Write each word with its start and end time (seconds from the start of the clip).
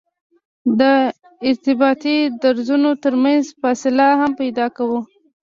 د 0.79 0.81
ارتباطي 1.49 2.17
درزونو 2.43 2.89
ترمنځ 3.03 3.43
فاصله 3.61 4.07
هم 4.21 4.31
پیدا 4.41 4.65
کوو 4.77 4.99